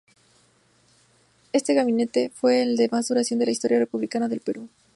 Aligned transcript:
Este 1.53 1.75
gabinete 1.75 2.31
fue 2.33 2.63
el 2.63 2.75
de 2.75 2.89
más 2.89 3.07
duración 3.09 3.37
de 3.37 3.45
la 3.45 3.51
historia 3.51 3.77
republicana 3.77 4.27
del 4.27 4.39
Perú. 4.41 4.67